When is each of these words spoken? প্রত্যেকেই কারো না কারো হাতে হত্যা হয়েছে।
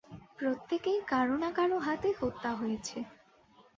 প্রত্যেকেই 0.37 0.99
কারো 1.07 1.35
না 1.37 1.49
কারো 1.51 1.77
হাতে 1.79 2.09
হত্যা 2.19 2.51
হয়েছে। 2.55 2.97